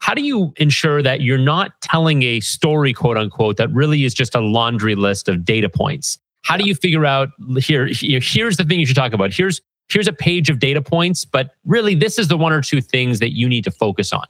how 0.00 0.14
do 0.14 0.22
you 0.22 0.52
ensure 0.56 1.02
that 1.02 1.22
you're 1.22 1.38
not 1.38 1.72
telling 1.80 2.22
a 2.22 2.40
story, 2.40 2.92
quote 2.92 3.16
unquote, 3.16 3.56
that 3.56 3.72
really 3.72 4.04
is 4.04 4.12
just 4.12 4.34
a 4.34 4.40
laundry 4.40 4.94
list 4.94 5.28
of 5.28 5.44
data 5.44 5.68
points? 5.68 6.18
How 6.42 6.56
do 6.56 6.64
you 6.64 6.74
figure 6.74 7.06
out 7.06 7.30
here, 7.58 7.86
here 7.86 8.20
here's 8.20 8.56
the 8.56 8.64
thing 8.64 8.78
you 8.78 8.86
should 8.86 8.96
talk 8.96 9.12
about. 9.12 9.32
Here's 9.32 9.60
here's 9.88 10.08
a 10.08 10.12
page 10.12 10.50
of 10.50 10.58
data 10.58 10.82
points, 10.82 11.24
but 11.24 11.54
really 11.64 11.94
this 11.94 12.18
is 12.18 12.28
the 12.28 12.36
one 12.36 12.52
or 12.52 12.60
two 12.62 12.80
things 12.80 13.20
that 13.20 13.36
you 13.36 13.48
need 13.48 13.64
to 13.64 13.70
focus 13.70 14.12
on. 14.12 14.26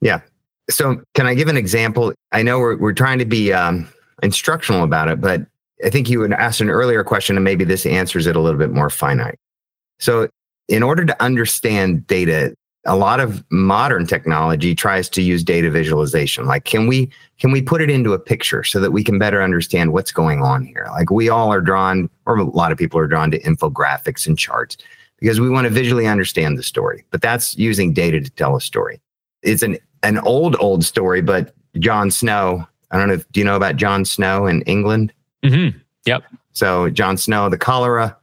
Yeah. 0.00 0.20
So 0.70 1.02
can 1.14 1.26
I 1.26 1.34
give 1.34 1.48
an 1.48 1.56
example? 1.56 2.12
I 2.32 2.42
know 2.42 2.58
we're 2.58 2.76
we're 2.76 2.92
trying 2.92 3.18
to 3.18 3.24
be 3.24 3.52
um, 3.52 3.88
instructional 4.22 4.84
about 4.84 5.08
it, 5.08 5.20
but 5.20 5.46
I 5.84 5.90
think 5.90 6.08
you 6.08 6.18
would 6.20 6.32
ask 6.32 6.60
an 6.60 6.70
earlier 6.70 7.04
question 7.04 7.36
and 7.36 7.44
maybe 7.44 7.64
this 7.64 7.86
answers 7.86 8.26
it 8.26 8.36
a 8.36 8.40
little 8.40 8.58
bit 8.58 8.70
more 8.70 8.90
finite. 8.90 9.38
So, 9.98 10.28
in 10.68 10.82
order 10.82 11.04
to 11.04 11.22
understand 11.22 12.06
data, 12.06 12.54
a 12.84 12.96
lot 12.96 13.20
of 13.20 13.44
modern 13.50 14.06
technology 14.06 14.74
tries 14.74 15.08
to 15.10 15.22
use 15.22 15.42
data 15.42 15.70
visualization. 15.70 16.46
Like, 16.46 16.64
can 16.64 16.86
we 16.86 17.10
can 17.38 17.52
we 17.52 17.62
put 17.62 17.80
it 17.80 17.90
into 17.90 18.12
a 18.12 18.18
picture 18.18 18.64
so 18.64 18.80
that 18.80 18.90
we 18.90 19.04
can 19.04 19.18
better 19.18 19.42
understand 19.42 19.92
what's 19.92 20.12
going 20.12 20.42
on 20.42 20.64
here? 20.64 20.86
Like, 20.90 21.10
we 21.10 21.28
all 21.28 21.52
are 21.52 21.60
drawn, 21.60 22.10
or 22.26 22.38
a 22.38 22.44
lot 22.44 22.72
of 22.72 22.78
people 22.78 22.98
are 22.98 23.06
drawn 23.06 23.30
to 23.30 23.40
infographics 23.42 24.26
and 24.26 24.38
charts 24.38 24.76
because 25.18 25.40
we 25.40 25.50
want 25.50 25.66
to 25.66 25.70
visually 25.70 26.06
understand 26.06 26.58
the 26.58 26.62
story. 26.62 27.04
But 27.10 27.22
that's 27.22 27.56
using 27.56 27.92
data 27.92 28.20
to 28.20 28.30
tell 28.30 28.56
a 28.56 28.60
story. 28.60 29.00
It's 29.42 29.62
an 29.62 29.78
an 30.02 30.18
old 30.18 30.56
old 30.58 30.84
story, 30.84 31.22
but 31.22 31.54
John 31.78 32.10
Snow 32.10 32.66
I 32.90 32.98
don't 32.98 33.08
know. 33.08 33.14
If, 33.14 33.30
do 33.32 33.40
you 33.40 33.44
know 33.44 33.56
about 33.56 33.76
John 33.76 34.04
Snow 34.04 34.46
in 34.46 34.62
England? 34.62 35.12
Mm-hmm. 35.42 35.78
Yep. 36.06 36.24
So 36.52 36.90
John 36.90 37.16
Snow, 37.16 37.48
the 37.48 37.58
cholera 37.58 38.16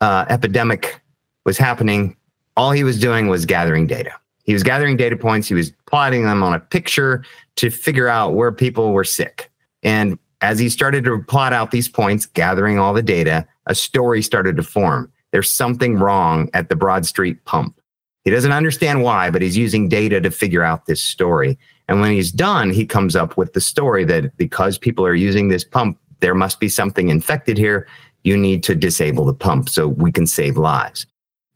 uh, 0.00 0.26
epidemic 0.28 1.00
was 1.44 1.58
happening. 1.58 2.16
All 2.56 2.70
he 2.70 2.84
was 2.84 3.00
doing 3.00 3.28
was 3.28 3.46
gathering 3.46 3.86
data. 3.86 4.12
He 4.44 4.52
was 4.52 4.62
gathering 4.62 4.96
data 4.96 5.16
points. 5.16 5.48
He 5.48 5.54
was 5.54 5.72
plotting 5.86 6.24
them 6.24 6.42
on 6.42 6.54
a 6.54 6.60
picture 6.60 7.24
to 7.56 7.70
figure 7.70 8.08
out 8.08 8.34
where 8.34 8.52
people 8.52 8.92
were 8.92 9.04
sick. 9.04 9.50
And 9.82 10.18
as 10.40 10.58
he 10.58 10.68
started 10.68 11.04
to 11.04 11.22
plot 11.22 11.52
out 11.52 11.70
these 11.70 11.88
points, 11.88 12.26
gathering 12.26 12.78
all 12.78 12.92
the 12.92 13.02
data, 13.02 13.46
a 13.66 13.74
story 13.74 14.22
started 14.22 14.56
to 14.56 14.62
form. 14.62 15.10
There's 15.30 15.50
something 15.50 15.96
wrong 15.96 16.50
at 16.54 16.68
the 16.68 16.76
Broad 16.76 17.06
Street 17.06 17.44
pump. 17.44 17.79
He 18.24 18.30
doesn't 18.30 18.52
understand 18.52 19.02
why, 19.02 19.30
but 19.30 19.42
he's 19.42 19.56
using 19.56 19.88
data 19.88 20.20
to 20.20 20.30
figure 20.30 20.62
out 20.62 20.86
this 20.86 21.00
story. 21.00 21.58
And 21.88 22.00
when 22.00 22.12
he's 22.12 22.30
done, 22.30 22.70
he 22.70 22.86
comes 22.86 23.16
up 23.16 23.36
with 23.36 23.54
the 23.54 23.60
story 23.60 24.04
that 24.04 24.36
because 24.36 24.78
people 24.78 25.04
are 25.06 25.14
using 25.14 25.48
this 25.48 25.64
pump, 25.64 25.98
there 26.20 26.34
must 26.34 26.60
be 26.60 26.68
something 26.68 27.08
infected 27.08 27.56
here. 27.56 27.88
You 28.22 28.36
need 28.36 28.62
to 28.64 28.74
disable 28.74 29.24
the 29.24 29.34
pump 29.34 29.68
so 29.68 29.88
we 29.88 30.12
can 30.12 30.26
save 30.26 30.58
lives. 30.58 31.06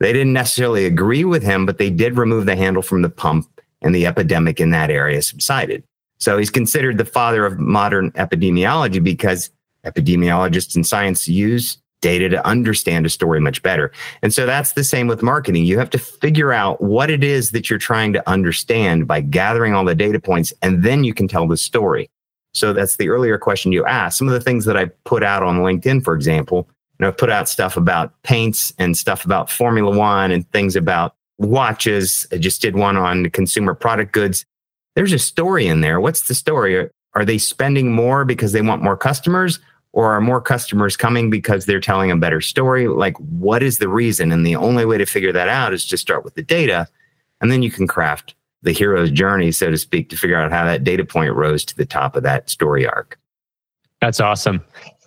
They 0.01 0.13
didn't 0.13 0.33
necessarily 0.33 0.87
agree 0.87 1.25
with 1.25 1.43
him, 1.43 1.67
but 1.67 1.79
they 1.79 1.91
did 1.91 2.17
remove 2.17 2.47
the 2.47 2.57
handle 2.57 2.83
from 2.83 3.03
the 3.03 3.11
pump 3.11 3.49
and 3.83 3.95
the 3.95 4.07
epidemic 4.07 4.61
in 4.61 4.71
that 4.71 4.91
area 4.91 5.21
subsided. 5.23 5.85
So 6.19 6.39
he's 6.39 6.51
considered 6.51 6.97
the 6.97 7.05
father 7.05 7.45
of 7.45 7.59
modern 7.59 8.11
epidemiology 8.13 9.03
because 9.03 9.51
epidemiologists 9.85 10.75
and 10.75 10.87
science 10.87 11.29
use 11.29 11.79
data 12.05 12.29
to 12.29 12.47
understand 12.47 13.07
a 13.07 13.09
story 13.09 13.41
much 13.41 13.63
better. 13.63 13.91
And 14.21 14.31
so 14.31 14.45
that's 14.45 14.75
the 14.75 14.85
same 14.85 15.07
with 15.07 15.23
marketing. 15.23 15.65
You 15.65 15.79
have 15.79 15.89
to 15.89 15.99
figure 15.99 16.53
out 16.53 16.83
what 16.83 17.09
it 17.09 17.25
is 17.25 17.51
that 17.53 17.71
you're 17.71 17.79
trying 17.79 18.13
to 18.13 18.29
understand 18.29 19.09
by 19.09 19.23
gathering 19.23 19.73
all 19.73 19.87
the 19.87 19.95
data 19.95 20.21
points, 20.21 20.53
and 20.61 20.83
then 20.83 21.03
you 21.03 21.15
can 21.15 21.29
tell 21.29 21.49
the 21.49 21.57
story. 21.57 22.11
So 22.53 22.75
that's 22.75 22.97
the 22.97 23.09
earlier 23.09 23.39
question 23.39 23.73
you 23.73 23.87
asked. 23.87 24.19
Some 24.19 24.29
of 24.29 24.35
the 24.35 24.41
things 24.41 24.67
that 24.67 24.77
I 24.77 24.91
put 25.07 25.25
out 25.25 25.43
on 25.43 25.61
LinkedIn, 25.61 26.05
for 26.05 26.15
example, 26.15 26.69
you 26.99 27.05
know, 27.05 27.09
I 27.09 27.13
put 27.13 27.31
out 27.31 27.49
stuff 27.49 27.79
about 27.79 28.13
paints 28.23 28.71
and 28.79 28.99
stuff 28.99 29.25
about 29.25 29.51
Formula 29.51 29.97
One 29.97 30.31
and 30.31 30.47
things 30.53 30.77
about 30.77 31.15
watches. 31.39 32.27
I 32.31 32.37
just 32.37 32.61
did 32.61 32.77
one 32.77 32.99
on 32.99 33.31
consumer 33.31 33.73
product 33.73 34.13
goods. 34.13 34.45
There's 34.95 35.15
a 35.15 35.19
story 35.19 35.67
in 35.67 35.81
there. 35.81 36.03
What's 36.03 36.29
the 36.29 36.35
story? 36.35 36.91
Are 37.15 37.25
they 37.25 37.39
spending 37.39 37.93
more 37.93 38.27
because 38.27 38.53
they 38.53 38.61
want 38.61 38.83
more 38.83 38.97
customers? 38.97 39.59
Or 39.95 40.13
are 40.13 40.21
more 40.21 40.41
customers 40.41 40.97
coming 40.97 41.31
because 41.31 41.67
they're 41.67 41.81
telling 41.81 42.11
a 42.11 42.17
better 42.17 42.41
story? 42.41 42.89
Like, 42.89 43.17
what 43.19 43.63
is 43.63 43.79
the 43.79 43.89
reason? 43.89 44.33
And 44.33 44.45
the 44.45 44.57
only 44.57 44.85
way 44.85 44.99
to 44.99 45.07
figure 45.07 45.33
that 45.33 45.49
out 45.49 45.73
is 45.73 45.87
to 45.87 45.97
start 45.97 46.25
with 46.25 46.35
the 46.35 46.43
data. 46.43 46.89
And 47.41 47.51
then 47.51 47.63
you 47.63 47.71
can 47.71 47.87
craft 47.87 48.35
the 48.63 48.73
hero's 48.73 49.13
journey, 49.13 49.53
so 49.53 49.71
to 49.71 49.79
speak, 49.79 50.11
to 50.11 50.17
figure 50.17 50.37
out 50.37 50.51
how 50.51 50.65
that 50.65 50.83
data 50.83 51.05
point 51.05 51.33
rose 51.33 51.65
to 51.67 51.77
the 51.77 51.87
top 51.87 52.17
of 52.17 52.25
that 52.25 52.51
story 52.51 52.85
arc. 52.85 53.21
That's 54.01 54.19
awesome. 54.19 54.65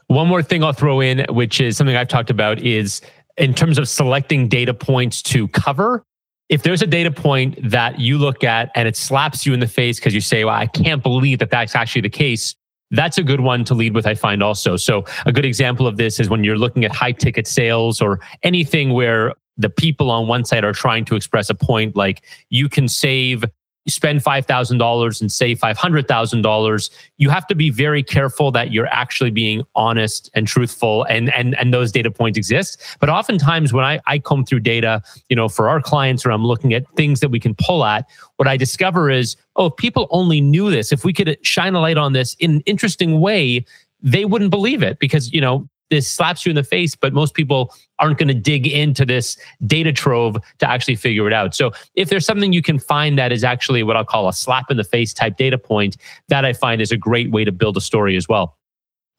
One 0.08 0.30
more 0.30 0.42
thing 0.42 0.64
I'll 0.64 0.72
throw 0.72 1.02
in, 1.02 1.26
which 1.30 1.60
is 1.60 1.76
something 1.76 1.98
I've 1.98 2.08
talked 2.08 2.30
about, 2.30 2.60
is 2.60 3.02
in 3.36 3.54
terms 3.54 3.78
of 3.78 3.90
selecting 3.90 4.48
data 4.48 4.74
points 4.74 5.22
to 5.24 5.50
cover. 5.50 6.02
If 6.48 6.64
there's 6.64 6.82
a 6.82 6.88
data 6.88 7.12
point 7.12 7.60
that 7.62 8.00
you 8.00 8.18
look 8.18 8.46
at 8.46 8.72
and 8.74 8.88
it 8.88 8.96
slaps 8.96 9.46
you 9.46 9.54
in 9.54 9.60
the 9.60 9.68
face 9.68 10.00
because 10.00 10.14
you 10.14 10.22
say, 10.22 10.46
well, 10.46 10.56
I 10.56 10.68
can't 10.68 11.04
believe 11.04 11.40
that 11.40 11.52
that's 11.52 11.76
actually 11.76 12.04
the 12.04 12.10
case, 12.10 12.56
that's 12.92 13.18
a 13.18 13.24
good 13.24 13.42
one 13.42 13.64
to 13.66 13.74
lead 13.74 13.94
with, 13.94 14.08
I 14.08 14.16
find 14.16 14.42
also. 14.42 14.78
So, 14.78 15.04
a 15.26 15.32
good 15.32 15.46
example 15.46 15.88
of 15.88 15.98
this 15.98 16.20
is 16.20 16.30
when 16.30 16.44
you're 16.44 16.58
looking 16.58 16.86
at 16.86 16.96
high 16.96 17.12
ticket 17.12 17.48
sales 17.48 18.02
or 18.02 18.20
anything 18.44 18.94
where 18.94 19.34
the 19.58 19.70
people 19.70 20.12
on 20.12 20.28
one 20.28 20.46
side 20.46 20.64
are 20.64 20.74
trying 20.74 21.04
to 21.06 21.16
express 21.16 21.50
a 21.50 21.56
point 21.56 21.96
like 21.96 22.24
you 22.50 22.70
can 22.70 22.88
save 22.88 23.44
spend 23.88 24.24
$5,000 24.24 25.22
and 25.22 25.32
save 25.32 25.60
$500,000, 25.60 26.90
you 27.18 27.30
have 27.30 27.48
to 27.48 27.56
be 27.56 27.70
very 27.70 28.04
careful 28.04 28.52
that 28.52 28.72
you're 28.72 28.88
actually 28.88 29.32
being 29.32 29.64
honest 29.76 30.30
and 30.34 30.48
truthful 30.48 31.04
and, 31.04 31.34
and, 31.34 31.58
and 31.58 31.74
those 31.74 31.92
data 31.92 32.12
points 32.12 32.38
exist. 32.38 32.82
But 33.00 33.10
oftentimes 33.10 33.74
when 33.74 33.86
I, 33.86 34.00
I 34.06 34.20
comb 34.20 34.46
through 34.46 34.60
data, 34.62 35.02
you 35.30 35.36
know, 35.36 35.48
for 35.48 35.70
our 35.70 35.82
clients 35.82 36.26
or 36.26 36.32
I'm 36.32 36.46
looking 36.46 36.74
at 36.74 36.84
things 36.96 37.22
that 37.22 37.30
we 37.30 37.40
can 37.40 37.56
pull 37.56 37.86
at, 37.86 38.06
what 38.36 38.48
I 38.48 38.58
discover 38.58 39.10
is, 39.10 39.36
oh, 39.56 39.68
if 39.68 39.76
people 39.78 40.08
only 40.12 40.42
knew 40.42 40.70
this, 40.70 40.92
if 40.92 41.06
we 41.06 41.14
could 41.14 41.38
shine 41.46 41.74
a 41.74 41.80
light 41.80 41.98
on 41.98 42.14
this 42.14 42.36
in 42.40 42.52
an 42.52 42.62
interesting 42.66 43.20
way, 43.20 43.66
they 44.02 44.26
wouldn't 44.26 44.52
believe 44.52 44.84
it 44.84 45.00
because, 45.00 45.32
you 45.34 45.42
know, 45.42 45.68
this 45.90 46.12
slaps 46.12 46.46
you 46.46 46.50
in 46.50 46.56
the 46.56 46.64
face, 46.64 46.96
but 46.96 47.14
most 47.14 47.34
people 47.34 47.74
aren't 48.00 48.18
going 48.18 48.28
to 48.28 48.34
dig 48.34 48.68
into 48.68 49.06
this 49.06 49.38
data 49.66 49.92
trove 49.92 50.38
to 50.60 50.70
actually 50.70 50.96
figure 50.96 51.28
it 51.28 51.34
out. 51.34 51.56
So 51.56 51.72
if 51.96 52.10
there's 52.10 52.26
something 52.26 52.54
you 52.54 52.62
can 52.62 52.80
find 52.80 53.18
that 53.18 53.32
is 53.32 53.44
actually 53.44 53.84
what 53.84 53.96
I'll 53.96 54.06
call 54.06 54.28
a 54.28 54.34
slap 54.34 54.70
in 54.70 54.78
the 54.78 54.84
face 54.84 55.14
type 55.14 55.38
data 55.38 55.58
point, 55.58 55.98
that 56.28 56.46
I 56.46 56.54
find 56.54 56.82
is 56.82 56.92
a 56.92 56.98
great 56.98 57.32
way 57.32 57.44
to 57.44 57.52
build 57.52 57.78
a 57.78 57.82
story 57.82 58.16
as 58.16 58.28
well. 58.28 58.58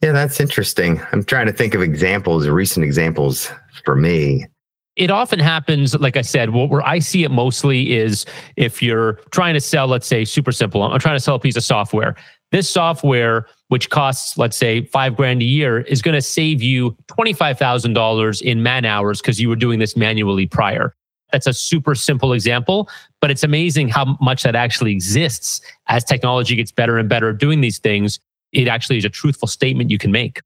Yeah, 0.02 0.12
that's 0.12 0.40
interesting. 0.40 1.00
I'm 1.12 1.24
trying 1.24 1.46
to 1.46 1.52
think 1.52 1.74
of 1.74 1.82
examples, 1.82 2.46
recent 2.46 2.84
examples 2.84 3.50
for 3.84 3.96
me. 3.96 4.46
It 4.94 5.10
often 5.10 5.38
happens, 5.38 5.94
like 5.94 6.16
I 6.16 6.22
said, 6.22 6.50
where 6.50 6.84
I 6.86 6.98
see 6.98 7.22
it 7.22 7.30
mostly 7.30 7.96
is 7.96 8.26
if 8.56 8.82
you're 8.82 9.14
trying 9.30 9.54
to 9.54 9.60
sell, 9.60 9.86
let's 9.86 10.06
say, 10.08 10.24
super 10.24 10.50
simple, 10.50 10.82
I'm 10.82 10.98
trying 10.98 11.16
to 11.16 11.20
sell 11.20 11.36
a 11.36 11.40
piece 11.40 11.56
of 11.56 11.62
software. 11.62 12.16
This 12.50 12.68
software 12.68 13.46
which 13.68 13.90
costs, 13.90 14.36
let's 14.36 14.56
say, 14.56 14.84
five 14.86 15.16
grand 15.16 15.42
a 15.42 15.44
year, 15.44 15.80
is 15.82 16.02
going 16.02 16.14
to 16.14 16.22
save 16.22 16.62
you 16.62 16.96
$25,000 17.08 18.42
in 18.42 18.62
man 18.62 18.84
hours 18.84 19.20
because 19.20 19.40
you 19.40 19.48
were 19.48 19.56
doing 19.56 19.78
this 19.78 19.96
manually 19.96 20.46
prior. 20.46 20.94
That's 21.32 21.46
a 21.46 21.52
super 21.52 21.94
simple 21.94 22.32
example, 22.32 22.88
but 23.20 23.30
it's 23.30 23.44
amazing 23.44 23.88
how 23.88 24.16
much 24.20 24.42
that 24.44 24.56
actually 24.56 24.92
exists 24.92 25.60
as 25.88 26.02
technology 26.02 26.56
gets 26.56 26.72
better 26.72 26.98
and 26.98 27.08
better 27.08 27.30
at 27.30 27.38
doing 27.38 27.60
these 27.60 27.78
things. 27.78 28.18
It 28.52 28.66
actually 28.66 28.96
is 28.96 29.04
a 29.04 29.10
truthful 29.10 29.48
statement 29.48 29.90
you 29.90 29.98
can 29.98 30.10
make. 30.10 30.40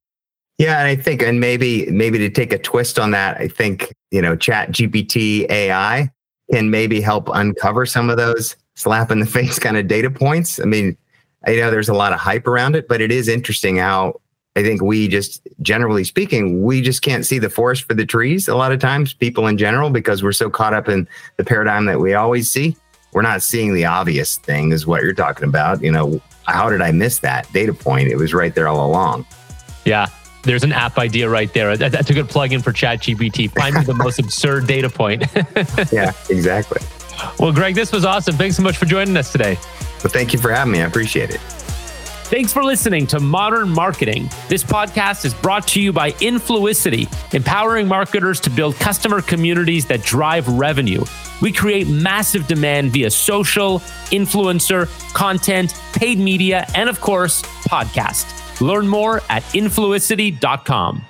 Yeah, 0.59 0.79
and 0.79 0.89
I 0.89 0.97
think, 0.97 1.23
and 1.23 1.41
maybe 1.41 1.91
maybe 1.91 2.19
to 2.19 2.31
take 2.31 2.53
a 2.53 2.59
twist 2.59 2.99
on 2.99 3.13
that, 3.13 3.39
I 3.39 3.49
think 3.49 3.93
you 4.11 4.21
know, 4.21 4.37
Chat 4.37 4.71
GPT 4.71 5.49
AI 5.51 6.11
can 6.53 6.71
maybe 6.71 7.01
help 7.01 7.29
uncover 7.33 7.87
some 7.87 8.11
of 8.11 8.17
those 8.17 8.57
slap 8.77 9.11
in 9.11 9.21
the 9.21 9.27
face 9.39 9.59
kind 9.59 9.77
of 9.77 9.89
data 9.89 10.11
points. 10.11 10.61
I 10.61 10.65
mean, 10.65 10.97
I 11.47 11.57
know 11.57 11.71
there's 11.71 11.89
a 11.89 11.95
lot 11.95 12.13
of 12.13 12.21
hype 12.21 12.47
around 12.47 12.77
it, 12.77 12.89
but 12.89 13.01
it 13.01 13.11
is 13.11 13.29
interesting 13.29 13.77
how 13.77 14.21
I 14.55 14.63
think 14.63 14.83
we 14.83 15.09
just, 15.09 15.47
generally 15.63 16.05
speaking, 16.05 16.63
we 16.63 16.83
just 16.83 17.03
can't 17.03 17.25
see 17.25 17.39
the 17.39 17.49
forest 17.49 17.85
for 17.85 17.95
the 17.95 18.05
trees 18.05 18.49
a 18.49 18.55
lot 18.55 18.71
of 18.71 18.81
times, 18.81 19.15
people 19.15 19.47
in 19.47 19.57
general, 19.57 19.91
because 19.91 20.23
we're 20.23 20.33
so 20.33 20.51
caught 20.51 20.75
up 20.75 20.89
in 20.89 21.09
the 21.39 21.45
paradigm 21.45 21.87
that 21.87 22.01
we 22.01 22.15
always 22.15 22.51
see. 22.51 22.77
We're 23.13 23.23
not 23.23 23.43
seeing 23.43 23.75
the 23.75 23.87
obvious 23.87 24.37
thing, 24.37 24.73
is 24.73 24.87
what 24.87 25.03
you're 25.03 25.15
talking 25.15 25.49
about. 25.49 25.83
You 25.83 25.93
know, 25.93 26.21
how 26.45 26.69
did 26.69 26.83
I 26.83 26.93
miss 26.93 27.21
that 27.21 27.51
data 27.53 27.73
point? 27.73 28.09
It 28.09 28.17
was 28.17 28.35
right 28.35 28.55
there 28.55 28.69
all 28.69 28.87
along. 28.87 29.27
Yeah. 29.85 30.07
There's 30.45 30.65
an 30.65 30.73
app 30.73 30.99
idea 30.99 31.29
right 31.29 31.53
there. 31.55 31.77
That's 31.77 32.11
a 32.11 32.15
good 32.15 32.29
plug-in 32.29 32.63
for 32.63 32.73
ChatGPT. 32.73 33.51
Find 33.53 33.77
me 33.77 33.85
the 33.85 33.95
most 33.95 34.19
absurd 34.19 34.67
data 34.67 34.91
point. 34.91 35.25
yeah, 35.93 36.13
exactly. 36.29 36.83
Well, 37.39 37.53
Greg, 37.53 37.77
this 37.77 37.93
was 37.93 38.05
awesome. 38.05 38.37
Thanks 38.37 38.57
so 38.57 38.63
much 38.63 38.77
for 38.77 38.85
joining 38.85 39.17
us 39.17 39.31
today. 39.31 39.57
Well, 40.03 40.11
thank 40.11 40.33
you 40.33 40.39
for 40.39 40.51
having 40.51 40.73
me. 40.73 40.81
I 40.81 40.87
appreciate 40.87 41.31
it. 41.31 41.41
Thanks 42.33 42.51
for 42.51 42.65
listening 42.65 43.07
to 43.09 43.21
Modern 43.21 43.69
Marketing. 43.69 44.31
This 44.49 44.65
podcast 44.65 45.27
is 45.27 45.35
brought 45.35 45.69
to 45.69 45.83
you 45.83 45.93
by 45.93 46.13
Influicity, 46.13 47.07
empowering 47.35 47.87
marketers 47.87 48.41
to 48.41 48.51
build 48.51 48.75
customer 48.77 49.21
communities 49.21 49.85
that 49.87 50.03
drive 50.03 50.49
revenue. 50.49 51.05
We 51.43 51.53
create 51.53 51.89
massive 51.89 52.47
demand 52.47 52.93
via 52.93 53.11
social, 53.11 53.81
influencer, 54.11 54.87
content, 55.13 55.75
paid 55.93 56.19
media, 56.19 56.67
and 56.75 56.89
of 56.89 57.03
course, 57.03 57.43
podcast. 57.69 58.61
Learn 58.63 58.89
more 58.89 59.21
at 59.29 59.43
influicity.com. 59.53 61.05